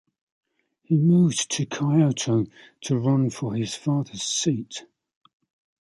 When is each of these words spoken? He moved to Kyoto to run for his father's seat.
He 0.81 0.97
moved 0.97 1.51
to 1.51 1.67
Kyoto 1.67 2.47
to 2.85 2.97
run 2.97 3.29
for 3.29 3.53
his 3.53 3.75
father's 3.75 4.23
seat. 4.23 4.85